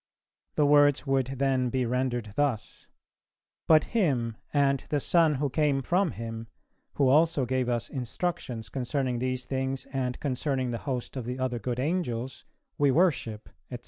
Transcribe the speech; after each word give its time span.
The 0.55 0.65
words 0.65 1.05
would 1.05 1.27
then 1.27 1.69
be 1.69 1.85
rendered 1.85 2.31
thus: 2.35 2.87
'But 3.67 3.83
Him, 3.93 4.35
and 4.51 4.83
the 4.89 4.99
Son 4.99 5.35
who 5.35 5.47
came 5.51 5.83
from 5.83 6.09
Him, 6.13 6.47
who 6.95 7.07
also 7.07 7.45
gave 7.45 7.69
us 7.69 7.87
instructions 7.87 8.69
concerning 8.69 9.19
these 9.19 9.45
things, 9.45 9.85
and 9.93 10.19
concerning 10.19 10.71
the 10.71 10.79
host 10.89 11.15
of 11.15 11.25
the 11.25 11.37
other 11.37 11.59
good 11.59 11.79
angels 11.79 12.45
we 12.79 12.89
worship,' 12.89 13.47
&c. 13.71 13.77